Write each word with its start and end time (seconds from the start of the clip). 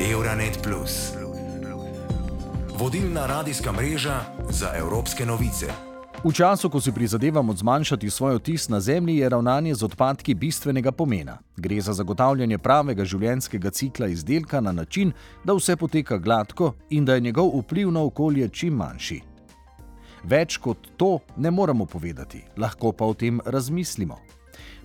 Euronet. 0.00 0.68
Vodilna 2.78 3.26
radijska 3.26 3.72
mreža 3.72 4.20
za 4.50 4.68
evropske 4.76 5.26
novice. 5.26 5.66
V 6.24 6.32
času, 6.32 6.70
ko 6.70 6.80
si 6.80 6.92
prizadevamo 6.92 7.52
zmanjšati 7.52 8.10
svoj 8.10 8.34
otis 8.34 8.68
na 8.68 8.80
Zemlji, 8.80 9.16
je 9.16 9.28
ravnanje 9.28 9.74
z 9.74 9.84
odpadki 9.84 10.34
bistvenega 10.34 10.92
pomena. 10.92 11.38
Gre 11.56 11.80
za 11.80 11.92
zagotavljanje 11.92 12.58
pravega 12.58 13.04
življenjskega 13.04 13.70
cikla 13.70 14.06
izdelka 14.06 14.60
na 14.60 14.72
način, 14.72 15.12
da 15.44 15.52
vse 15.52 15.76
poteka 15.76 16.18
gladko 16.18 16.72
in 16.90 17.04
da 17.04 17.14
je 17.14 17.20
njegov 17.20 17.58
vpliv 17.58 17.90
na 17.90 18.02
okolje 18.02 18.48
čim 18.48 18.74
manjši. 18.74 19.20
Več 20.24 20.56
kot 20.56 20.78
to 20.96 21.18
ne 21.36 21.50
moremo 21.50 21.84
povedati, 21.84 22.44
lahko 22.56 22.92
pa 22.92 23.04
o 23.04 23.14
tem 23.14 23.40
razmislimo. 23.44 24.16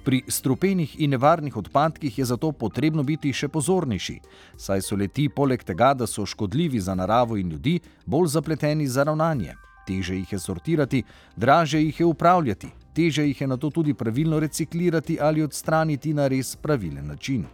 Pri 0.06 0.22
strupenih 0.28 1.00
in 1.02 1.10
nevarnih 1.10 1.58
odpadkih 1.58 2.18
je 2.20 2.26
zato 2.26 2.52
potrebno 2.52 3.04
biti 3.04 3.32
še 3.34 3.48
pozornejši, 3.50 4.20
saj 4.58 4.82
so 4.86 4.96
leti 4.96 5.24
poleg 5.34 5.64
tega, 5.66 5.96
da 5.98 6.06
so 6.06 6.26
škodljivi 6.26 6.80
za 6.80 6.94
naravo 6.96 7.38
in 7.42 7.50
ljudi, 7.50 7.80
bolj 8.06 8.28
zapleteni 8.36 8.86
za 8.88 9.04
ravnanje. 9.04 9.56
Teže 9.88 10.16
jih 10.16 10.34
je 10.34 10.40
sortirati, 10.40 11.04
draže 11.36 11.82
jih 11.82 12.00
je 12.00 12.06
upravljati, 12.06 12.70
teže 12.94 13.26
jih 13.26 13.42
je 13.42 13.48
na 13.48 13.58
to 13.58 13.70
tudi 13.70 13.94
pravilno 13.94 14.40
reciklirati 14.40 15.18
ali 15.22 15.42
odstraniti 15.42 16.14
na 16.14 16.28
res 16.28 16.56
pravilen 16.56 17.08
način. 17.08 17.46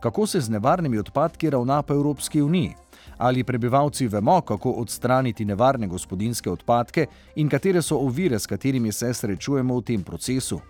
Kako 0.00 0.26
se 0.26 0.40
z 0.40 0.50
nevarnimi 0.50 0.98
odpadki 0.98 1.50
ravna 1.50 1.82
po 1.82 1.94
Evropski 1.94 2.42
uniji? 2.42 2.74
Ali 3.18 3.44
prebivalci 3.44 4.08
vemo, 4.08 4.40
kako 4.40 4.70
odstraniti 4.82 5.44
nevarne 5.44 5.86
gospodinske 5.86 6.50
odpadke 6.50 7.06
in 7.36 7.48
katere 7.48 7.82
so 7.82 7.96
ovire, 7.96 8.38
s 8.38 8.46
katerimi 8.46 8.92
se 8.92 9.14
srečujemo 9.14 9.78
v 9.78 9.82
tem 9.82 10.02
procesu? 10.02 10.60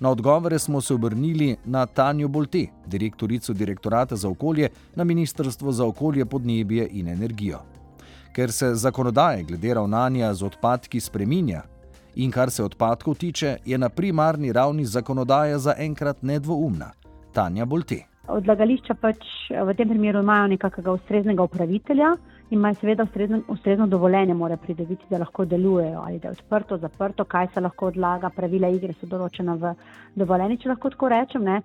Na 0.00 0.10
odgovore 0.10 0.58
smo 0.58 0.80
se 0.80 0.94
obrnili 0.94 1.56
na 1.64 1.86
Tanjo 1.86 2.28
Bolte, 2.28 2.66
direktorico 2.86 3.52
direktorata 3.52 4.16
za 4.16 4.28
okolje 4.28 4.68
na 4.94 5.04
Ministrstvo 5.04 5.72
za 5.72 5.86
okolje, 5.86 6.24
podnebje 6.26 6.88
in 6.90 7.08
energijo. 7.08 7.58
Ker 8.34 8.52
se 8.52 8.74
zakonodaje 8.74 9.42
glede 9.42 9.74
ravnanja 9.74 10.34
z 10.34 10.42
odpadki 10.44 11.00
spreminja 11.00 11.62
in 12.14 12.30
kar 12.30 12.50
se 12.50 12.64
odpadkov 12.64 13.14
tiče, 13.14 13.56
je 13.64 13.78
na 13.78 13.88
primarni 13.88 14.52
ravni 14.52 14.84
zakonodaja 14.84 15.58
zaenkrat 15.58 16.22
nedvoumna. 16.22 16.90
Tanja 17.32 17.64
Bolte. 17.64 18.00
Odlagališča 18.28 18.94
pač 18.94 19.22
v 19.50 19.74
tem 19.76 19.88
primeru 19.88 20.22
imajo 20.24 20.46
nekakega 20.46 20.92
ustreznega 20.92 21.42
upravitelja 21.42 22.16
imajo 22.50 22.74
seveda 22.74 23.02
ustrezno, 23.02 23.40
ustrezno 23.48 23.86
dovoljenje, 23.86 24.34
mora 24.34 24.56
pridobiti, 24.56 25.06
da 25.10 25.18
lahko 25.18 25.44
delujejo 25.44 26.00
ali 26.00 26.18
da 26.18 26.28
je 26.28 26.32
odprto, 26.32 26.76
zaprto, 26.76 27.24
kaj 27.24 27.48
se 27.54 27.60
lahko 27.60 27.86
odlaga, 27.86 28.30
pravila 28.30 28.68
igre 28.68 28.92
so 28.92 29.06
določena 29.06 29.54
v 29.54 29.74
dovoljenju, 30.14 30.56
če 30.62 30.68
lahko 30.68 30.90
tako 30.90 31.08
rečem. 31.08 31.42
Ne. 31.42 31.60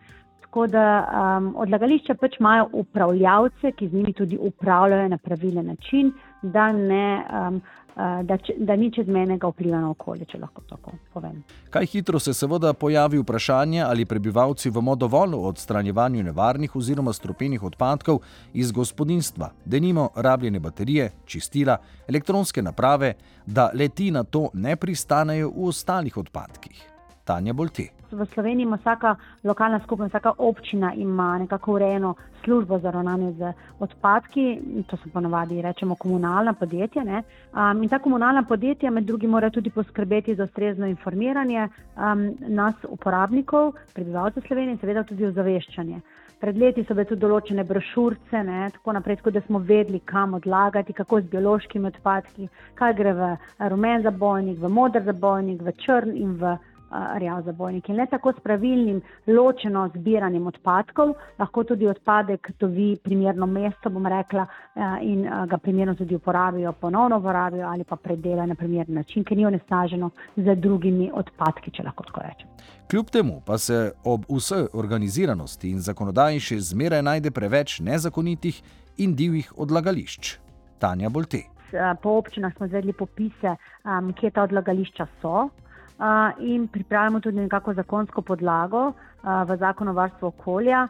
Tako 0.52 0.66
da 0.68 0.86
um, 1.08 1.46
odlagališča 1.64 2.18
pač 2.20 2.34
imajo 2.40 2.66
upravljavce, 2.74 3.72
ki 3.72 3.88
z 3.88 3.94
njimi 3.94 4.14
tudi 4.14 4.38
upravljajo 4.38 5.08
na 5.08 5.18
pravilen 5.18 5.66
način, 5.66 6.12
da 6.42 6.72
ne. 6.72 7.24
Um, 7.32 7.62
Eh, 7.96 8.24
da, 8.24 8.38
da 8.58 8.76
ni 8.76 8.92
čezmenega 8.92 9.48
vpliva 9.48 9.82
na 9.82 9.90
okolje, 9.92 10.26
če 10.32 10.38
lahko 10.40 10.62
tako 10.70 10.94
povem. 11.14 11.42
Kaj 11.70 11.90
hitro 11.92 12.20
se 12.24 12.34
seveda 12.34 12.72
pojavi 12.74 13.20
vprašanje, 13.20 13.82
ali 13.84 14.06
prebivalci 14.08 14.70
vemo 14.72 14.96
dovolj 14.96 15.36
o 15.36 15.42
odstranjevanju 15.50 16.24
nevarnih 16.24 16.76
oziroma 16.76 17.14
strupenih 17.14 17.64
odpadkov 17.64 18.22
iz 18.54 18.72
gospodinstva, 18.72 19.50
da 19.66 19.80
nimo 19.80 20.08
rabljene 20.16 20.60
baterije, 20.60 21.10
čistila, 21.26 21.78
elektronske 22.08 22.62
naprave, 22.62 23.14
da 23.46 23.70
leti 23.74 24.08
na 24.12 24.24
to 24.24 24.48
ne 24.54 24.76
pristanejo 24.76 25.52
v 25.52 25.68
ostalih 25.68 26.18
odpadkih. 26.18 26.91
Tanja 27.26 27.54
Bolti 27.54 27.90
v 28.12 28.26
Sloveniji 28.26 28.64
ima 28.64 28.76
vsaka 28.76 29.16
lokalna 29.44 29.80
skupnost, 29.80 30.12
vsaka 30.12 30.32
občina 30.38 30.94
ima 30.94 31.38
nekako 31.38 31.74
urejeno 31.74 32.16
službo 32.44 32.80
za 32.80 32.92
ravnanje 32.92 33.32
z 33.32 33.54
odpadki, 33.80 34.62
to 34.88 34.98
so 34.98 35.10
ponovadi 35.14 35.62
rečemo 35.62 35.96
komunalna 35.96 36.54
podjetja. 36.54 37.04
Um, 37.04 37.84
in 37.84 37.90
ta 37.90 38.00
komunalna 38.00 38.44
podjetja 38.44 38.92
med 38.92 39.04
drugim 39.04 39.30
morajo 39.30 39.52
tudi 39.52 39.70
poskrbeti 39.70 40.36
za 40.36 40.44
ustrezno 40.44 40.88
informiranje 40.88 41.68
um, 41.68 42.36
nas, 42.40 42.76
uporabnikov, 42.90 43.74
prebivalcev 43.94 44.44
Slovenije 44.48 44.72
in 44.72 44.80
seveda 44.80 45.04
tudi 45.04 45.26
ozaveščanje. 45.26 46.02
Pred 46.42 46.58
leti 46.58 46.84
so 46.84 46.96
bile 46.98 47.06
tudi 47.06 47.22
določene 47.22 47.64
brošurice, 47.64 48.40
tako 48.74 48.94
naprej, 48.98 49.20
tako 49.20 49.32
da 49.32 49.42
smo 49.42 49.60
vedeli, 49.60 50.00
kam 50.00 50.34
odlagati, 50.34 50.94
kako 50.94 51.22
z 51.22 51.30
biološkimi 51.30 51.88
odpadki, 51.88 52.48
kaj 52.76 52.94
gre 52.98 53.14
v 53.14 53.28
rumen 53.70 54.02
zabojnik, 54.02 54.58
v 54.58 54.70
modr 54.70 55.06
zabojnik, 55.06 55.62
v 55.62 55.76
črn 55.86 56.18
in 56.18 56.34
v 56.42 56.56
rjav 56.92 57.42
zabojnik. 57.46 57.90
In 57.90 57.96
le 57.96 58.06
tako 58.12 58.34
s 58.34 58.40
pravilnim 58.44 59.02
ločeno 59.28 59.88
zbiranjem 59.96 60.48
odpadkov 60.48 61.14
lahko 61.40 61.64
tudi 61.64 61.88
odpadek 61.88 62.52
dovi 62.60 62.98
primerno 63.04 63.46
mesto, 63.46 63.90
bom 63.90 64.08
rekla, 64.08 64.46
in 65.02 65.24
ga 65.48 65.58
primerno 65.58 65.96
tudi 65.96 66.16
uporabijo, 66.16 66.74
ponovno 66.74 67.18
uporabijo 67.18 67.68
ali 67.68 67.84
pa 67.84 67.96
predelajo 67.96 68.48
na 68.48 68.56
primeren 68.56 68.96
način, 68.96 69.24
ker 69.24 69.38
ni 69.38 69.46
onesnaženo 69.46 70.10
z 70.36 70.56
drugimi 70.56 71.12
odpadki, 71.14 71.72
če 71.72 71.84
lahko 71.84 72.04
tako 72.04 72.22
rečem. 72.28 72.50
Kljub 72.92 73.10
temu 73.10 73.42
pa 73.46 73.58
se 73.58 73.92
ob 74.04 74.26
vsej 74.30 74.68
organiziranosti 74.74 75.72
in 75.72 75.80
zakonodaji 75.80 76.40
še 76.40 76.60
zmeraj 76.60 77.02
najde 77.02 77.32
preveč 77.32 77.80
nezakonitih 77.80 78.62
in 78.98 79.16
divjih 79.16 79.54
odlagališč. 79.58 80.38
Tanja 80.80 81.10
Bolte. 81.10 81.46
Po 82.02 82.18
občinah 82.20 82.52
smo 82.58 82.66
izvedli 82.66 82.94
popise, 82.94 83.56
kje 84.20 84.32
ta 84.32 84.44
odlagališča 84.44 85.06
so 85.22 85.50
in 86.40 86.68
pripravimo 86.68 87.20
tudi 87.20 87.38
nekako 87.38 87.74
zakonsko 87.74 88.22
podlago 88.22 88.94
v 89.24 89.58
zakon 89.60 89.88
o 89.88 89.94
varstvu 89.94 90.28
okolja, 90.28 90.88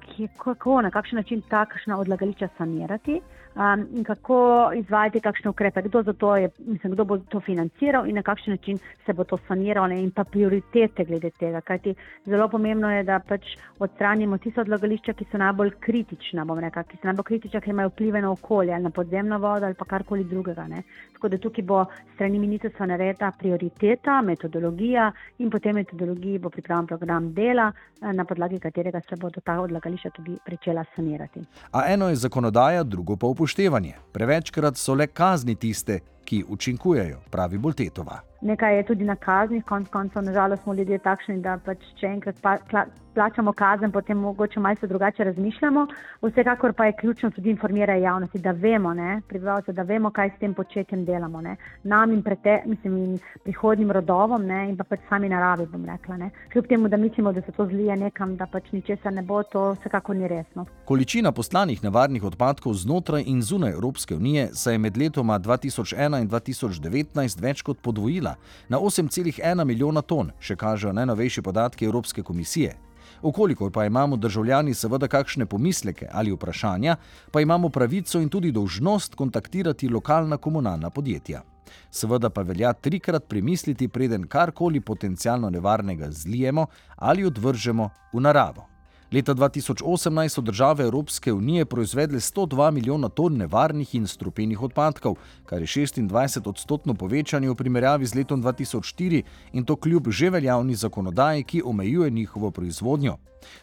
ki, 0.00 0.28
kako, 0.38 0.80
na 0.82 0.90
kakšen 0.90 1.20
način 1.20 1.42
takšna 1.50 1.98
odlagališča 2.00 2.48
sanirati 2.58 3.20
um, 3.58 3.86
in 3.96 4.04
kako 4.04 4.70
izvajati 4.74 5.20
kakšne 5.20 5.50
ukrepe, 5.50 5.82
kdo, 5.82 6.36
je, 6.36 6.50
mislim, 6.58 6.92
kdo 6.92 7.04
bo 7.04 7.18
to 7.18 7.40
financiral 7.40 8.06
in 8.06 8.14
na 8.14 8.22
kakšen 8.22 8.52
način 8.52 8.78
se 9.06 9.12
bo 9.12 9.24
to 9.24 9.38
saniralo 9.48 9.94
in 9.94 10.10
pa 10.10 10.24
prioritete 10.24 11.04
glede 11.04 11.30
tega. 11.30 11.60
Kajti 11.60 11.94
zelo 12.26 12.48
pomembno 12.48 12.90
je, 12.90 13.02
da 13.04 13.18
pač 13.18 13.56
odstranimo 13.78 14.38
tiste 14.38 14.60
odlagališča, 14.60 15.12
ki 15.12 15.26
so 15.30 15.38
najbolj 15.38 15.70
kritična, 15.80 16.46
rekla, 16.60 16.82
ki 16.82 16.96
so 16.96 17.10
najbolj 17.10 17.24
kritična, 17.24 17.60
ker 17.60 17.74
imajo 17.74 17.88
vplive 17.88 18.22
na 18.22 18.30
okolje 18.30 18.74
ali 18.74 18.82
na 18.82 18.90
podzemno 18.90 19.38
vodo 19.38 19.66
ali 19.66 19.74
pa 19.74 19.84
karkoli 19.84 20.24
drugega. 20.24 20.66
Ne. 20.68 20.82
Tako 21.12 21.28
da 21.28 21.38
tukaj 21.38 21.64
bo 21.64 21.84
strani 22.14 22.38
ministrstva 22.38 22.86
narejena 22.86 23.32
prioriteta, 23.38 24.22
metodologija 24.22 25.10
in 25.38 25.50
potem 25.50 25.74
metodologiji 25.74 26.38
bo 26.38 26.50
pripravljen 26.50 26.86
program 26.86 27.32
dela, 27.34 27.57
na 28.00 28.24
podlagi 28.24 28.58
katerega 28.60 29.00
se 29.08 29.16
bodo 29.16 29.40
ta 29.44 29.60
odlagališča 29.60 30.10
tudi 30.16 30.36
začela 30.50 30.84
sanirati. 30.96 31.40
A 31.72 31.84
eno 31.92 32.08
je 32.08 32.16
zakonodaja, 32.16 32.82
drugo 32.82 33.16
pa 33.16 33.26
upoštevanje. 33.26 33.94
Prevečkrat 34.12 34.76
so 34.76 34.94
le 34.94 35.06
kazni 35.06 35.54
tiste, 35.54 36.00
ki 36.28 36.44
učinkujejo, 36.48 37.18
pravi 37.30 37.58
Boltetova. 37.58 38.20
Nekaj 38.40 38.76
je 38.76 38.82
tudi 38.86 39.04
na 39.04 39.16
kaznih, 39.16 39.64
konc 39.64 39.88
koncev, 39.88 40.22
nažalost, 40.22 40.62
smo 40.62 40.74
ljudje 40.74 40.98
takšni, 40.98 41.40
da 41.42 41.56
pač 41.64 41.82
če 41.98 42.06
enkrat 42.06 42.36
pa, 42.42 42.56
pla, 42.70 42.84
plačamo 43.18 43.52
kazen, 43.52 43.90
potem 43.92 44.18
mogoče 44.18 44.60
malce 44.60 44.86
drugače 44.86 45.24
razmišljamo. 45.24 45.86
Vsekakor 46.22 46.72
pa 46.72 46.86
je 46.86 46.92
ključno 47.00 47.30
tudi 47.30 47.50
informiranje 47.50 48.02
javnosti, 48.02 48.38
da 48.38 48.50
vemo, 48.50 48.94
prebivalce, 49.28 49.72
da 49.72 49.82
vemo, 49.82 50.10
kaj 50.10 50.30
s 50.36 50.38
tem 50.40 50.54
početjem 50.54 51.04
delamo. 51.04 51.40
Ne? 51.40 51.56
Nam 51.82 52.12
in, 52.12 52.22
prete, 52.22 52.62
mislim, 52.66 52.96
in 52.96 53.18
prihodnim 53.44 53.90
rodovom 53.90 54.46
ne? 54.46 54.68
in 54.68 54.76
pa 54.76 54.84
pač 54.84 55.00
sami 55.08 55.28
naravi, 55.28 55.66
bom 55.66 55.84
rekla. 55.84 56.16
Ne? 56.16 56.30
Kljub 56.52 56.68
temu, 56.68 56.88
da 56.88 56.96
mislimo, 56.96 57.32
da 57.32 57.42
se 57.42 57.52
to 57.52 57.66
zlije 57.66 57.96
nekam, 57.96 58.36
da 58.36 58.46
pač 58.46 58.70
ničesar 58.72 59.12
ne 59.12 59.22
bo, 59.22 59.42
to 59.42 59.72
vsekakor 59.80 60.16
ni 60.16 60.28
resno. 60.28 60.66
Količina 60.84 61.32
poslanih 61.32 61.82
nevarnih 61.84 62.24
odpadkov 62.24 62.74
znotraj 62.74 63.26
in 63.26 63.42
zunaj 63.42 63.72
Evropske 63.72 64.14
unije 64.14 64.48
se 64.54 64.72
je 64.72 64.78
med 64.78 64.96
letoma 64.96 65.38
2001 65.38 66.17
in 66.20 66.28
2019 66.28 67.40
več 67.40 67.62
kot 67.62 67.80
podvojila 67.82 68.34
na 68.68 68.78
8,1 68.78 69.64
milijona 69.64 70.02
ton, 70.02 70.32
še 70.40 70.56
kažejo 70.56 70.92
najnovejši 70.92 71.42
podatki 71.42 71.88
Evropske 71.88 72.22
komisije. 72.22 72.76
Okolikor 73.22 73.72
pa 73.72 73.84
imamo 73.84 74.16
državljani 74.16 74.74
seveda 74.74 75.08
kakšne 75.08 75.46
pomisleke 75.46 76.08
ali 76.12 76.32
vprašanja, 76.32 76.96
pa 77.32 77.40
imamo 77.40 77.68
pravico 77.68 78.20
in 78.20 78.28
tudi 78.28 78.52
dolžnost 78.52 79.14
kontaktirati 79.14 79.88
lokalna 79.88 80.36
komunalna 80.36 80.90
podjetja. 80.90 81.42
Seveda 81.90 82.30
pa 82.30 82.42
velja 82.42 82.72
trikrat 82.72 83.28
premisliti, 83.28 83.88
preden 83.88 84.26
karkoli 84.26 84.80
potencialno 84.80 85.50
nevarnega 85.50 86.10
zlijemo 86.10 86.66
ali 86.96 87.24
odvržemo 87.24 87.90
v 88.12 88.20
naravo. 88.20 88.77
Leta 89.12 89.34
2018 89.34 90.28
so 90.28 90.40
države 90.40 90.84
Evropske 90.84 91.32
unije 91.32 91.64
proizvedle 91.64 92.20
102 92.20 92.70
milijona 92.70 93.08
ton 93.08 93.36
nevarnih 93.36 93.94
in 93.94 94.06
strupenih 94.06 94.62
odpadkov, 94.62 95.14
kar 95.46 95.60
je 95.60 95.66
26 95.66 96.48
odstotno 96.48 96.94
povečanje 96.94 97.48
v 97.50 97.54
primerjavi 97.54 98.06
z 98.06 98.14
letom 98.14 98.42
2004 98.42 99.22
in 99.52 99.64
to 99.64 99.76
kljub 99.76 100.10
že 100.10 100.30
veljavni 100.30 100.74
zakonodaji, 100.74 101.44
ki 101.44 101.62
omejuje 101.64 102.10
njihovo 102.10 102.50
proizvodnjo. 102.50 103.16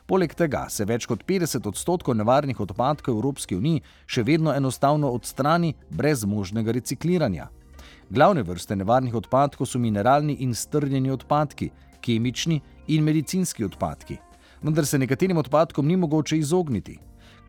Poleg 0.06 0.34
tega 0.34 0.66
se 0.70 0.86
več 0.86 1.06
kot 1.06 1.24
50 1.28 1.68
odstotkov 1.68 2.16
nevarnih 2.16 2.60
odpadkov 2.60 3.14
v 3.14 3.18
Evropski 3.18 3.56
uniji 3.56 3.82
še 4.06 4.24
vedno 4.24 4.54
enostavno 4.54 5.12
odstrani 5.12 5.74
brez 5.90 6.26
možnega 6.26 6.72
recikliranja. 6.72 7.50
Glavne 8.10 8.44
vrste 8.44 8.76
nevarnih 8.76 9.14
odpadkov 9.16 9.68
so 9.68 9.80
mineralni 9.80 10.38
in 10.40 10.56
strnjeni 10.56 11.12
odpadki, 11.12 11.70
kemični 12.02 12.62
in 12.88 13.04
medicinski 13.04 13.66
odpadki 13.66 14.25
vendar 14.62 14.86
se 14.86 15.00
nekaterim 15.00 15.38
odpadkom 15.38 15.88
ni 15.88 15.98
mogoče 15.98 16.38
izogniti. 16.38 17.00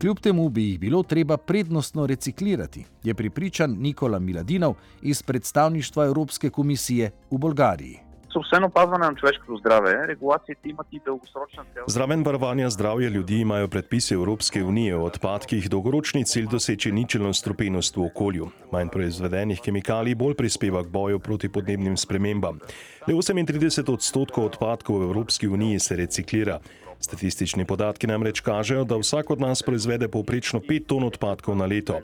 Kljub 0.01 0.19
temu 0.19 0.49
bi 0.49 0.63
jih 0.69 0.79
bilo 0.79 1.03
treba 1.03 1.37
prednostno 1.37 2.07
reciklirati, 2.07 2.85
je 3.03 3.13
pripričan 3.13 3.75
Nikola 3.79 4.19
Miladinov 4.19 4.75
iz 5.01 5.23
predstavništva 5.23 6.05
Evropske 6.05 6.49
komisije 6.49 7.11
v 7.31 7.37
Bolgariji. 7.37 8.07
So 8.33 8.41
vseeno 8.43 8.69
pazvane 8.69 9.07
na 9.07 9.15
človeško 9.15 9.57
zdrave, 9.59 10.07
regulacije 10.07 10.55
imati 10.63 10.99
dolgoročne 11.05 11.63
cel. 11.73 11.83
Zraven 11.87 12.23
varovanja 12.23 12.69
zdravja 12.69 13.09
ljudi 13.09 13.39
imajo 13.39 13.67
predpisi 13.67 14.13
Evropske 14.13 14.63
unije 14.63 14.95
o 14.95 15.03
odpadkih 15.03 15.69
dolgoročni 15.69 16.25
cilj 16.25 16.47
doseči 16.51 16.91
ničelno 16.91 17.33
strupenost 17.33 17.97
v 17.97 18.05
okolju. 18.05 18.49
Manj 18.71 18.89
proizvedenih 18.89 19.61
kemikalij 19.61 20.15
bolj 20.15 20.35
prispeva 20.35 20.83
k 20.83 20.87
boju 20.87 21.19
proti 21.19 21.49
podnebnim 21.49 21.97
spremembam. 21.97 22.59
Le 23.07 23.13
38 23.13 23.93
odstotkov 23.93 24.45
odpadkov 24.45 24.99
v 24.99 25.03
Evropski 25.03 25.47
uniji 25.47 25.79
se 25.79 25.95
reciklira. 25.95 26.59
Statistični 26.99 27.65
podatki 27.65 28.07
namreč 28.07 28.41
kažejo, 28.41 28.83
da 28.83 28.97
vsak 28.97 29.29
od 29.29 29.41
nas 29.41 29.63
proizvede 29.63 30.07
povprečno 30.07 30.59
5 30.59 30.85
ton 30.85 31.03
odpadkov 31.03 31.55
na 31.57 31.65
leto. 31.65 31.99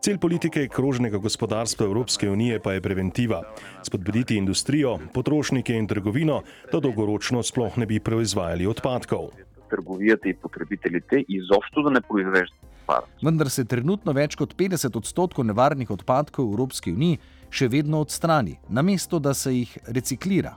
Cilj 0.00 0.18
politike 0.18 0.68
krožnega 0.68 1.18
gospodarstva 1.18 1.86
Evropske 1.86 2.30
unije 2.30 2.60
pa 2.62 2.72
je 2.72 2.80
preventiva: 2.80 3.42
spodbuditi 3.82 4.36
industrijo, 4.36 4.98
potrošnike 5.14 5.74
in 5.74 5.86
trgovino, 5.86 6.42
da 6.72 6.80
dolgoročno 6.80 7.42
sploh 7.42 7.78
ne 7.78 7.86
bi 7.86 8.00
proizvajali 8.00 8.66
odpadkov. 8.66 9.28
Trgovijate 9.70 10.28
in 10.28 10.36
potrebitelite 10.42 11.24
izobšto, 11.28 11.82
da 11.82 11.90
ne 11.90 12.00
proizvežete 12.00 12.58
odpadkov. 12.80 13.08
Vendar 13.22 13.50
se 13.50 13.64
trenutno 13.64 14.12
več 14.12 14.36
kot 14.36 14.54
50 14.54 14.96
odstotkov 14.96 15.44
nevarnih 15.44 15.90
odpadkov 15.90 16.46
v 16.46 16.54
Evropski 16.54 16.92
uniji 16.92 17.18
še 17.50 17.68
vedno 17.68 18.00
odstrani, 18.00 18.58
namesto 18.68 19.18
da 19.18 19.34
se 19.34 19.54
jih 19.54 19.78
reciklira. 19.86 20.54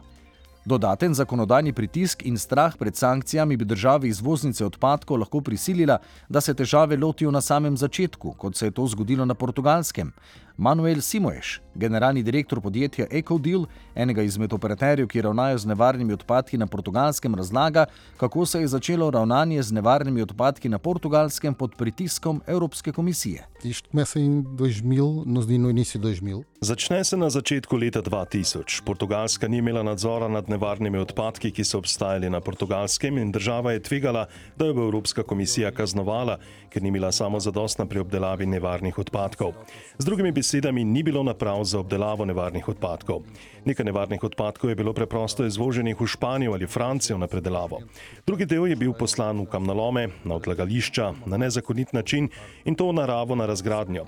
Dodaten 0.69 1.16
zakonodajni 1.18 1.71
pritisk 1.74 2.21
in 2.30 2.36
strah 2.38 2.75
pred 2.77 2.95
sankcijami 2.95 3.56
bi 3.57 3.66
države 3.66 4.07
izvoznice 4.07 4.66
odpadkov 4.66 5.18
lahko 5.18 5.42
prisilila, 5.42 5.98
da 6.30 6.42
se 6.42 6.54
težave 6.54 6.98
lotijo 6.98 7.31
na 7.31 7.42
samem 7.42 7.77
začetku, 7.77 8.36
kot 8.38 8.56
se 8.56 8.68
je 8.68 8.71
to 8.71 8.86
zgodilo 8.88 9.25
na 9.25 9.33
portugalskem. 9.33 10.12
Manuel 10.60 11.02
Simoeš, 11.02 11.62
generalni 11.76 12.24
direktor 12.24 12.60
podjetja 12.62 13.06
EcoDeal, 13.12 13.64
enega 13.96 14.24
izmed 14.28 14.54
operaterjev, 14.54 15.08
ki 15.08 15.22
ravnajo 15.24 15.58
z 15.58 15.70
nevarnimi 15.72 16.14
odpadki 16.14 16.58
na 16.58 16.68
portugalskem, 16.68 17.36
razlaga, 17.36 17.86
kako 18.18 18.46
se 18.46 18.60
je 18.60 18.68
začelo 18.68 19.08
ravnanje 19.12 19.64
z 19.64 19.72
nevarnimi 19.72 20.22
odpadki 20.22 20.70
na 20.70 20.78
portugalskem 20.78 21.54
pod 21.54 21.76
pritiskom 21.78 22.42
Evropske 22.48 22.92
komisije. 22.92 23.48
Isto 23.64 23.90
começa 23.92 24.20
em 24.20 24.44
2000, 24.44 25.24
no, 25.26 25.42
no 25.42 25.70
início 25.70 26.00
de 26.00 26.08
2000. 26.08 26.44
Začne 26.62 27.04
se 27.04 27.18
na 27.18 27.30
začetku 27.30 27.78
leta 27.78 28.02
2000. 28.02 28.84
Portugalska 28.84 29.48
ni 29.48 29.58
imela 29.58 29.84
nadzora 29.84 30.28
nad 30.28 30.50
nevarnimi 30.50 30.98
odpadki, 30.98 31.52
ki 31.52 31.64
so 31.64 31.78
obstajali 31.78 32.30
na 32.30 32.42
portugalskem, 32.42 33.18
in 33.18 33.32
država 33.32 33.72
je 33.72 33.84
tvegala, 33.84 34.26
da 34.58 34.66
jo 34.66 34.74
bo 34.74 34.84
Evropska 34.84 35.24
komisija 35.24 35.72
kaznovala, 35.72 36.38
ker 36.70 36.84
ni 36.84 36.92
bila 36.92 37.12
samo 37.12 37.40
zadostna 37.40 37.86
pri 37.86 38.00
obdelavi 38.00 38.46
nevarnih 38.46 38.98
odpadkov. 39.00 39.54
Z 39.98 40.06
drugimi 40.06 40.32
besedami, 40.32 40.49
ni 40.86 41.04
bilo 41.04 41.24
naprav 41.24 41.63
za 41.63 41.80
obdelavo 41.80 42.25
nevarnih 42.25 42.68
odpadkov. 42.68 43.22
Nekaj 43.66 43.86
nevarnih 43.86 44.24
odpadkov 44.24 44.69
je 44.69 44.75
bilo 44.75 44.94
preprosto 44.94 45.46
izvoženih 45.46 46.01
v 46.01 46.07
Španijo 46.07 46.54
ali 46.54 46.68
Francijo 46.68 47.18
na 47.18 47.28
predelavo. 47.28 47.80
Drugi 48.28 48.46
del 48.46 48.68
je 48.68 48.75
bil 48.75 48.94
poslan 48.94 49.40
v 49.40 49.46
kamnolome, 49.46 50.10
na 50.24 50.36
odlagališča, 50.36 51.13
na 51.25 51.38
nezakonit 51.38 51.94
način 51.94 52.30
in 52.66 52.75
to 52.75 52.88
v 52.90 52.94
naravo 52.94 53.36
na 53.36 53.46
razgradnjo. 53.46 54.06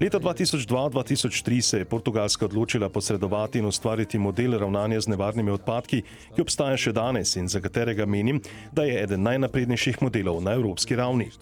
Leta 0.00 0.20
2002-2003 0.20 1.60
se 1.60 1.78
je 1.78 1.84
Portugalska 1.84 2.44
odločila 2.44 2.88
posredovati 2.88 3.58
in 3.58 3.66
ustvariti 3.66 4.18
model 4.18 4.58
ravnanja 4.58 5.00
z 5.00 5.08
nevarnimi 5.08 5.50
odpadki, 5.50 6.02
ki 6.36 6.42
obstaja 6.42 6.76
še 6.76 6.92
danes 6.92 7.34
in 7.36 7.48
za 7.48 7.58
katerega 7.60 8.06
menim, 8.06 8.38
da 8.72 8.84
je 8.86 9.02
eden 9.02 9.26
najnaprednejših 9.26 9.98
modelov 10.02 10.38
na 10.42 10.54
evropski 10.54 10.96
ravni. 10.96 11.32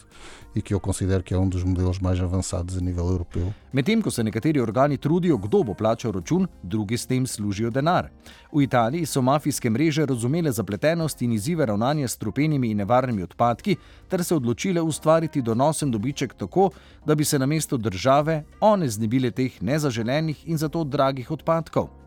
E 0.57 0.63
que 0.63 0.73
eu 0.73 0.81
considero 0.81 1.23
que 1.23 1.35
é 1.35 1.39
um 1.39 1.49
dos 1.49 1.63
modelos 1.63 1.99
mais 1.99 2.19
avançados 2.19 2.79
a 2.79 2.81
nível 2.81 3.07
europeu. 3.09 3.53
Medtem 3.73 4.01
ko 4.01 4.11
se 4.11 4.23
nekateri 4.23 4.59
organi 4.61 4.97
trudijo, 4.97 5.37
kdo 5.39 5.63
bo 5.63 5.75
plačal 5.75 6.13
račun, 6.13 6.49
drugi 6.63 6.97
s 6.97 7.07
tem 7.07 7.27
služijo 7.27 7.71
denar. 7.71 8.09
V 8.53 8.63
Italiji 8.63 9.07
so 9.07 9.21
mafijske 9.23 9.71
mreže 9.71 10.07
razumele 10.07 10.53
zapletenost 10.53 11.23
in 11.23 11.33
izzive 11.33 11.67
ravnanja 11.67 12.09
s 12.09 12.13
strupenimi 12.17 12.71
in 12.71 12.79
nevarnimi 12.79 13.23
odpadki, 13.23 13.77
ter 14.09 14.25
se 14.25 14.35
odločile 14.35 14.81
ustvariti 14.81 15.43
donosen 15.43 15.91
dobiček 15.91 16.35
tako, 16.35 16.71
da 17.05 17.15
bi 17.15 17.25
se 17.25 17.39
namesto 17.39 17.77
države 17.77 18.45
one 18.61 18.89
znebile 18.89 19.31
teh 19.31 19.63
nezaželenih 19.63 20.49
in 20.49 20.57
zato 20.57 20.85
dragih 20.85 21.31
odpadkov. 21.31 22.06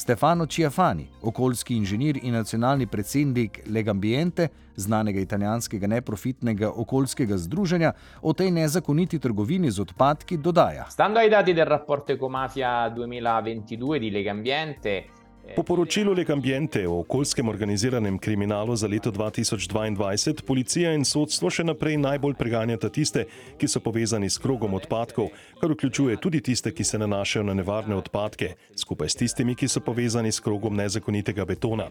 Stefano 0.00 0.46
Ciafani, 0.46 1.08
okoljski 1.22 1.74
inženir 1.76 2.18
in 2.22 2.32
nacionalni 2.32 2.86
predsednik 2.86 3.58
Legambiente, 3.66 4.48
znanega 4.76 5.20
italijanskega 5.20 5.86
neprofitnega 5.86 6.70
okoljskega 6.70 7.36
združenja, 7.38 7.92
o 8.22 8.32
tej 8.32 8.50
nezakoniti 8.50 9.18
trgovini 9.18 9.70
z 9.70 9.80
odpadki 9.80 10.36
dodaja. 10.36 10.86
Stando 10.90 11.20
ai 11.20 11.28
dati 11.30 11.52
del 11.52 11.66
rapporto 11.66 12.12
Ecomafia 12.12 12.88
2022 12.96 13.98
di 13.98 14.10
Legambiente, 14.10 15.04
Po 15.56 15.62
poročilu 15.62 16.12
Legambiente 16.12 16.88
o 16.88 17.00
okoljskem 17.00 17.48
organiziranem 17.48 18.18
kriminalu 18.18 18.76
za 18.76 18.86
leto 18.86 19.10
2022 19.10 20.42
policija 20.42 20.92
in 20.94 21.04
sodstvo 21.04 21.50
še 21.50 21.64
naprej 21.64 21.96
najbolj 21.98 22.36
preganjata 22.38 22.88
tiste, 22.88 23.24
ki 23.58 23.68
so 23.68 23.80
povezani 23.82 24.30
s 24.30 24.38
krogom 24.38 24.74
odpadkov, 24.78 25.32
kar 25.60 25.72
vključuje 25.74 26.16
tudi 26.22 26.40
tiste, 26.40 26.70
ki 26.70 26.84
se 26.84 26.98
nanašajo 26.98 27.42
na 27.48 27.54
nevarne 27.54 27.96
odpadke, 27.98 28.52
skupaj 28.76 29.08
s 29.08 29.18
tistimi, 29.18 29.56
ki 29.58 29.68
so 29.68 29.82
povezani 29.82 30.30
s 30.32 30.40
krogom 30.40 30.76
nezakonitega 30.76 31.44
betona. 31.44 31.88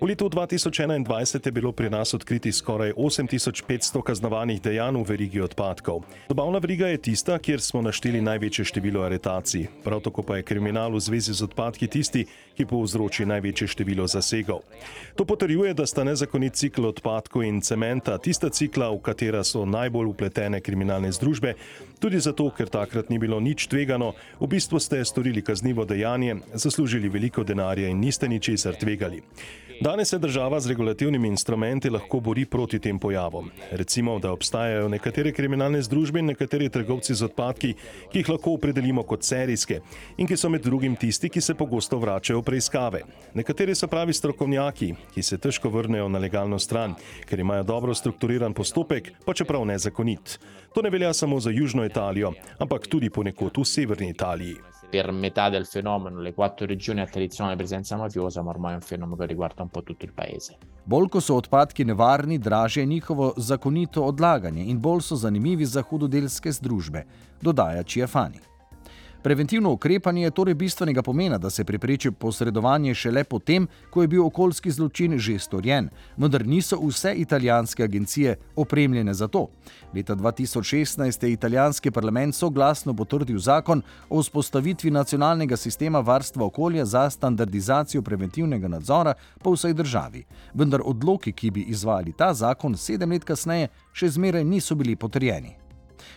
V 0.00 0.10
letu 0.10 0.26
2021 0.28 1.46
je 1.46 1.52
bilo 1.52 1.72
pri 1.72 1.90
nas 1.90 2.14
odkriti 2.14 2.52
skoraj 2.52 2.92
8500 2.96 4.02
kaznovanih 4.02 4.60
dejanj 4.62 4.98
v 4.98 5.06
verigi 5.06 5.40
odpadkov. 5.46 6.02
Dobavna 6.28 6.58
veriga 6.58 6.90
je 6.90 6.98
tista, 6.98 7.38
kjer 7.38 7.62
smo 7.62 7.84
našteli 7.86 8.20
največje 8.20 8.64
število 8.72 9.06
aretacij. 9.06 9.68
Prav 9.84 10.02
tako 10.02 10.26
pa 10.26 10.40
je 10.40 10.48
kriminal 10.48 10.90
v 10.90 11.00
zvezi 11.00 11.32
z 11.32 11.46
odpadki 11.46 11.86
tisti, 11.86 12.26
ki 12.56 12.64
povzroči 12.64 13.26
največje 13.28 13.68
število 13.68 14.06
zasegov. 14.08 14.64
To 15.16 15.24
potrjuje, 15.28 15.74
da 15.76 15.86
sta 15.86 16.04
nezakonit 16.04 16.56
cikl 16.56 16.88
odpadkov 16.88 17.44
in 17.44 17.60
cementa 17.60 18.16
tista 18.18 18.48
cikla, 18.48 18.88
v 18.96 19.04
katera 19.04 19.44
so 19.44 19.66
najbolj 19.68 20.08
upletene 20.16 20.60
kriminalne 20.64 21.12
združbe, 21.12 21.54
tudi 22.00 22.20
zato, 22.20 22.48
ker 22.50 22.72
takrat 22.72 23.12
ni 23.12 23.20
bilo 23.20 23.40
nič 23.40 23.68
tvegano, 23.68 24.14
v 24.40 24.48
bistvu 24.48 24.80
ste 24.80 25.04
storili 25.04 25.44
kaznivo 25.44 25.84
dejanje, 25.84 26.40
zaslužili 26.56 27.12
veliko 27.12 27.44
denarja 27.44 27.92
in 27.92 28.00
niste 28.00 28.28
ničesar 28.28 28.80
tvegali. 28.80 29.22
Danes 29.80 30.08
se 30.08 30.18
država 30.18 30.60
z 30.60 30.66
regulativnimi 30.66 31.28
instrumenti 31.28 31.90
lahko 31.90 32.20
bori 32.20 32.44
proti 32.44 32.78
tem 32.78 32.98
pojavom. 32.98 33.50
Recimo, 33.70 34.18
da 34.18 34.32
obstajajo 34.32 34.88
nekatere 34.88 35.32
kriminalne 35.32 35.82
združbe 35.82 36.18
in 36.18 36.26
nekateri 36.26 36.68
trgovci 36.68 37.14
z 37.14 37.24
odpadki, 37.24 37.74
ki 38.12 38.18
jih 38.18 38.28
lahko 38.28 38.54
opredelimo 38.56 39.02
kot 39.02 39.22
serijske 39.22 39.80
in 40.16 40.26
ki 40.26 40.36
so 40.36 40.48
med 40.48 40.64
drugim 40.64 40.96
tisti, 40.96 41.28
ki 41.28 41.40
se 41.40 41.54
pogosto 41.54 41.98
vračajo 41.98 42.38
preiskave. 42.46 43.02
Nekateri 43.34 43.74
so 43.74 43.88
pravi 43.90 44.14
strokovnjaki, 44.14 44.92
ki 45.14 45.22
se 45.22 45.38
težko 45.38 45.70
vrnejo 45.74 46.06
na 46.08 46.22
legalno 46.22 46.58
stran, 46.58 46.94
ker 47.26 47.42
imajo 47.42 47.66
dobro 47.66 47.94
strukturiran 47.94 48.54
postopek, 48.54 49.12
pa 49.26 49.34
čeprav 49.34 49.66
nezakonit. 49.66 50.38
To 50.74 50.82
ne 50.82 50.90
velja 50.90 51.12
samo 51.12 51.40
za 51.40 51.50
Južno 51.50 51.84
Italijo, 51.84 52.32
ampak 52.58 52.86
tudi 52.86 53.10
ponekod 53.10 53.58
v 53.58 53.64
severni 53.64 54.10
Italiji. 54.14 54.56
per 54.88 55.10
metà 55.12 55.48
del 55.48 55.66
fenomeno, 55.66 56.20
le 56.20 56.32
quattro 56.32 56.66
regioni 56.66 57.00
a 57.00 57.06
tradizionale 57.06 57.56
presenza 57.56 57.96
mafiosa, 57.96 58.42
ma 58.42 58.50
ormai 58.50 58.72
è 58.72 58.74
un 58.76 58.80
fenomeno 58.80 59.16
che 59.16 59.26
riguarda 59.26 59.62
un 59.62 59.68
po' 59.68 59.82
tutto 59.82 60.04
il 60.04 60.12
paese. 60.12 60.58
Bolj 60.84 61.08
ko 61.08 61.20
so 61.20 61.34
odpadki 61.34 61.84
nevarni, 61.84 62.38
draže 62.38 62.80
je 62.80 62.86
njihovo 62.86 63.34
zakonito 63.36 64.04
odlaganje 64.04 64.62
in 64.62 64.80
bolj 64.80 65.00
so 65.00 65.16
zanimivi 65.16 65.64
za 65.64 65.82
hudodelske 65.82 66.52
združbe, 66.52 67.04
dodaja 67.42 67.82
Čiafani. 67.82 68.55
Preventivno 69.22 69.72
ukrepanje 69.72 70.22
je 70.22 70.30
torej 70.30 70.54
bistvenega 70.54 71.02
pomena, 71.02 71.38
da 71.38 71.50
se 71.50 71.64
prepreči 71.64 72.10
posredovanje 72.10 72.94
šele 72.94 73.24
potem, 73.24 73.68
ko 73.90 74.02
je 74.02 74.08
bil 74.08 74.26
okoljski 74.26 74.70
zločin 74.70 75.18
že 75.18 75.38
storjen, 75.38 75.88
vendar 76.16 76.46
niso 76.46 76.78
vse 76.80 77.14
italijanske 77.16 77.84
agencije 77.84 78.36
opremljene 78.56 79.14
za 79.14 79.28
to. 79.28 79.46
Leta 79.94 80.14
2016 80.16 81.24
je 81.24 81.32
italijanski 81.32 81.90
parlament 81.90 82.34
soglasno 82.34 82.94
potrdil 82.94 83.38
zakon 83.38 83.82
o 84.10 84.22
vzpostavitvi 84.22 84.90
nacionalnega 84.90 85.56
sistema 85.56 86.00
varstva 86.00 86.44
okolja 86.44 86.84
za 86.84 87.10
standardizacijo 87.10 88.02
preventivnega 88.02 88.68
nadzora 88.68 89.14
po 89.42 89.52
vsej 89.52 89.74
državi. 89.74 90.24
Vendar 90.54 90.80
odloki, 90.84 91.32
ki 91.32 91.50
bi 91.50 91.60
izvajali 91.60 92.12
ta 92.12 92.34
zakon 92.34 92.76
sedem 92.76 93.10
let 93.10 93.24
kasneje, 93.24 93.68
še 93.92 94.08
zmeraj 94.08 94.44
niso 94.44 94.74
bili 94.74 94.96
potrjeni. 94.96 95.65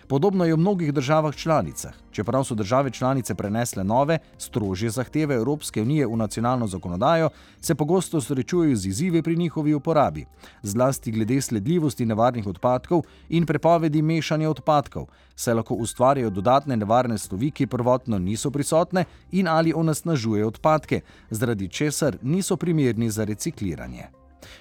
Podobno 0.10 0.46
je 0.46 0.54
v 0.54 0.58
mnogih 0.58 0.94
državah 0.94 1.36
članicah. 1.36 1.94
Čeprav 2.12 2.44
so 2.44 2.56
države 2.56 2.92
članice 2.92 3.36
prenesle 3.36 3.84
nove, 3.84 4.18
strožje 4.38 4.90
zahteve 4.90 5.36
Evropske 5.36 5.82
unije 5.82 6.08
v 6.08 6.18
nacionalno 6.18 6.68
zakonodajo, 6.68 7.30
se 7.62 7.76
pogosto 7.76 8.22
srečujejo 8.22 8.76
z 8.76 8.88
izzivi 8.88 9.22
pri 9.22 9.36
njihovi 9.36 9.74
uporabi, 9.74 10.26
zlasti 10.64 11.12
glede 11.12 11.42
sledljivosti 11.42 12.06
nevarnih 12.06 12.48
odpadkov 12.48 13.02
in 13.30 13.46
prepovedi 13.46 14.02
mešanja 14.02 14.50
odpadkov, 14.50 15.06
saj 15.36 15.54
lahko 15.54 15.74
ustvarjajo 15.74 16.30
dodatne 16.30 16.78
nevarne 16.78 17.18
snovi, 17.18 17.52
ki 17.52 17.68
prvotno 17.68 18.20
niso 18.20 18.52
prisotne 18.52 19.06
in 19.32 19.48
ali 19.48 19.74
onesnažujejo 19.76 20.48
odpadke, 20.48 21.02
zaradi 21.30 21.68
česar 21.68 22.18
niso 22.22 22.58
primerni 22.58 23.10
za 23.10 23.24
recikliranje. 23.24 24.10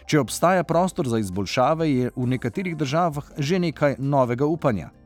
Če 0.07 0.21
obstaja 0.21 0.64
prostor 0.64 1.09
za 1.09 1.19
izboljšave, 1.19 1.90
je 1.93 2.11
v 2.17 2.26
nekaterih 2.26 2.76
državah 2.76 3.33
že 3.38 3.59
nekaj 3.59 3.97
novega 3.99 4.47
upanja. 4.47 4.98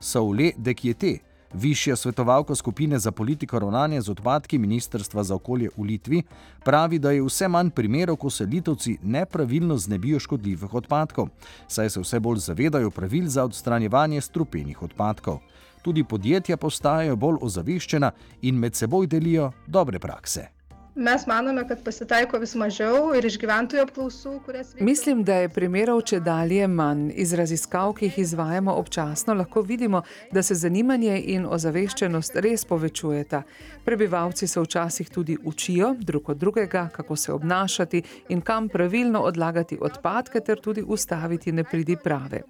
Saule 0.00 0.52
Dekjete, 0.56 1.18
višja 1.52 1.96
svetovalka 1.96 2.54
skupine 2.54 2.98
za 2.98 3.12
politiko 3.12 3.58
ravnanja 3.58 4.00
z 4.00 4.10
odpadki 4.10 4.58
Ministrstva 4.58 5.22
za 5.22 5.34
okolje 5.34 5.68
v 5.76 5.82
Litvi, 5.82 6.22
pravi, 6.64 6.98
da 6.98 7.10
je 7.10 7.22
vse 7.22 7.48
manj 7.48 7.70
primerov, 7.70 8.16
ko 8.16 8.30
se 8.30 8.44
litovci 8.44 8.98
nepravilno 9.02 9.76
znebijo 9.76 10.18
škodljivih 10.20 10.74
odpadkov, 10.74 11.28
saj 11.68 11.90
se 11.90 12.00
vse 12.00 12.20
bolj 12.20 12.38
zavedajo 12.38 12.90
pravil 12.90 13.28
za 13.28 13.44
odstranjevanje 13.44 14.20
strupenih 14.20 14.82
odpadkov. 14.82 15.38
Tudi 15.82 16.04
podjetja 16.04 16.56
postajajo 16.56 17.16
bolj 17.16 17.38
ozaveščena 17.40 18.10
in 18.42 18.58
med 18.58 18.74
seboj 18.74 19.06
delijo 19.06 19.52
dobre 19.66 19.98
prakse. 19.98 20.55
Mes 20.98 21.26
manome, 21.26 21.68
kad 21.68 21.82
pasitaiko 21.84 22.38
vis 22.40 22.54
mažiau 22.56 23.10
ir 23.18 23.26
iš 23.28 23.34
gyventojų 23.36 23.82
apklausų, 23.84 24.30
kurias 24.46 24.70
vykdome. 24.70 24.86
Mislim, 24.88 25.18
da 25.28 25.34
je 25.42 25.50
primerov 25.52 25.98
če 26.08 26.22
dalje 26.24 26.64
manj. 26.72 27.10
Iz 27.20 27.34
raziskav, 27.36 27.92
ki 27.98 28.08
jih 28.08 28.16
izvajamo 28.22 28.72
občasno, 28.80 29.34
lahko 29.36 29.60
vidimo, 29.60 30.00
da 30.32 30.40
se 30.42 30.56
zanimanje 30.56 31.18
in 31.34 31.44
ozaveščenost 31.44 32.40
res 32.40 32.64
povečujeta. 32.64 33.42
Prebivalci 33.84 34.48
se 34.48 34.60
včasih 34.60 35.12
tudi 35.12 35.36
učijo 35.44 35.92
drug 36.00 36.32
od 36.32 36.40
drugega, 36.40 36.88
kako 36.96 37.16
se 37.16 37.32
obnašati 37.32 38.02
in 38.32 38.40
kam 38.40 38.68
pravilno 38.72 39.20
odlagati 39.20 39.76
odpadke, 39.80 40.40
ter 40.40 40.64
tudi 40.64 40.80
ustaviti 40.82 41.52
nepridi 41.52 41.96
prave. 42.04 42.40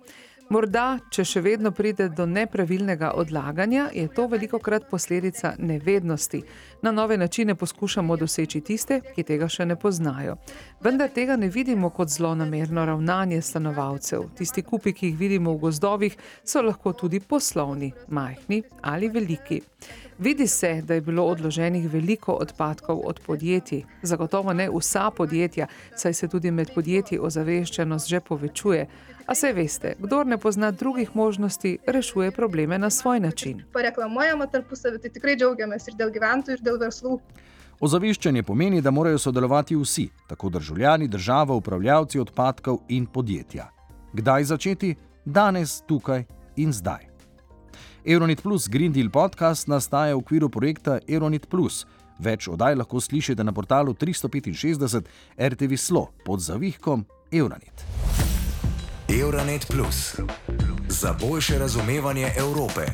Morda, 0.47 1.01
če 1.11 1.25
še 1.27 1.41
vedno 1.43 1.73
pride 1.75 2.05
do 2.15 2.23
nepravilnega 2.31 3.09
odlaganja, 3.19 3.89
je 3.91 4.07
to 4.15 4.29
veliko 4.31 4.61
krat 4.63 4.85
posledica 4.87 5.57
nevednosti. 5.59 6.39
Na 6.87 6.93
nove 6.95 7.17
načine 7.19 7.57
poskušamo 7.59 8.15
doseči 8.17 8.61
tiste, 8.63 9.01
ki 9.17 9.25
tega 9.27 9.49
še 9.51 9.67
ne 9.67 9.75
poznajo. 9.75 10.37
Vendar 10.87 11.11
tega 11.11 11.35
ne 11.35 11.51
vidimo 11.51 11.91
kot 11.91 12.15
zlonamerno 12.15 12.87
ravnanje 12.87 13.41
stanovalcev. 13.43 14.29
Tisti 14.39 14.63
kupi, 14.63 14.95
ki 14.95 15.11
jih 15.11 15.19
vidimo 15.19 15.57
v 15.57 15.65
gozdovih, 15.67 16.15
so 16.47 16.63
lahko 16.63 16.95
tudi 16.95 17.19
poslovni, 17.19 17.91
majhni 18.07 18.63
ali 18.87 19.11
veliki. 19.11 19.65
Vidi 20.19 20.47
se, 20.47 20.83
da 20.83 20.95
je 20.95 21.01
bilo 21.01 21.25
odloženih 21.25 21.93
veliko 21.93 22.33
odpadkov 22.33 23.01
od 23.05 23.21
podjetij. 23.21 23.83
Zagotovo 24.03 24.53
ne 24.53 24.71
vsa 24.71 25.11
podjetja, 25.11 25.67
saj 25.97 26.15
se 26.15 26.29
tudi 26.29 26.51
med 26.51 26.71
podjetji 26.75 27.19
ozaveščenost 27.19 28.09
že 28.09 28.21
povečuje. 28.21 28.87
A 29.27 29.35
se 29.35 29.53
veste, 29.53 29.95
kdor 29.99 30.27
ne 30.27 30.39
pozna 30.39 30.71
drugih 30.71 31.17
možnosti, 31.17 31.79
rešuje 31.87 32.31
probleme 32.31 32.79
na 32.79 32.91
svoj 32.91 33.21
način. 33.21 33.61
Pareklamuojama 33.73 34.47
tarpusavį, 34.47 35.03
tai 35.03 35.11
tikrai 35.11 35.35
džiaugiamės 35.37 35.89
ir 35.89 35.99
dėl 35.99 36.13
gyventojų, 36.15 36.57
ir 36.57 36.63
dėl 36.65 36.79
verslų. 36.81 37.19
Ozaveščanje 37.81 38.43
pomeni, 38.43 38.81
da 38.81 38.91
morajo 38.91 39.19
sodelovati 39.19 39.77
vsi, 39.77 40.07
tako 40.29 40.49
državljani, 40.49 41.09
država, 41.09 41.55
upravljavci 41.55 42.21
odpadkov 42.21 42.79
in 42.89 43.07
podjetja. 43.07 43.69
Kdaj 44.17 44.45
začeti? 44.45 44.95
Danes, 45.25 45.83
tukaj 45.87 46.25
in 46.57 46.73
zdaj. 46.73 47.16
Euronet 48.07 48.43
Plus 48.43 48.69
Green 48.69 48.93
Deal 48.93 49.11
podcast 49.11 49.67
nastaja 49.67 50.15
v 50.15 50.19
okviru 50.19 50.47
projekta 50.49 51.01
Euronet 51.09 51.49
Plus. 51.51 51.83
Več 52.23 52.47
oddaj 52.47 52.77
lahko 52.79 53.03
slišite 53.03 53.43
na 53.43 53.51
portalu 53.51 53.97
365 53.99 55.11
RTV 55.35 55.75
Slo 55.75 56.05
pod 56.23 56.39
zavihkom 56.39 57.03
Euronet. 57.35 57.83
Euronet 59.11 59.67
Plus 59.67 60.21
za 60.89 61.17
boljše 61.19 61.59
razumevanje 61.59 62.31
Evrope. 62.39 62.87